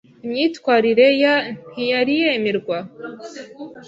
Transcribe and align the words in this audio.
Imyitwarire 0.25 1.07
ya 1.21 1.35
ntiyari 1.69 2.13
yemerwa. 2.21 2.77